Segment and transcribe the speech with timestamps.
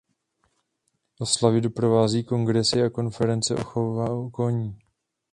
[1.19, 4.79] Oslavy doprovází kongresy a konference o chovu koní.